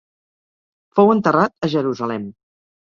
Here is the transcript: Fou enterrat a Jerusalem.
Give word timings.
Fou 1.01 1.13
enterrat 1.19 1.57
a 1.61 1.71
Jerusalem. 1.77 2.29